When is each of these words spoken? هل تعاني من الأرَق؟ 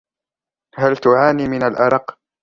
هل 0.75 0.97
تعاني 0.97 1.47
من 1.49 1.63
الأرَق؟ 1.63 2.17